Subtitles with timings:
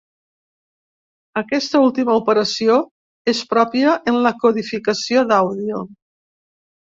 [1.41, 2.77] Aquesta última operació
[3.33, 5.85] és pròpia en la codificació d'àudio.